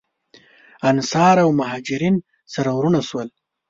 انصار 0.89 1.35
او 1.43 1.49
مهاجرین 1.59 2.15
سره 2.53 2.69
وروڼه 2.77 3.01
شول. 3.09 3.27